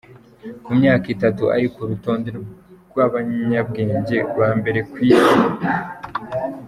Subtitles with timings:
[0.63, 2.29] Ku myaka itatu ari ku rutonde
[2.89, 5.35] rw’abanyabwenge ba mbere ku isi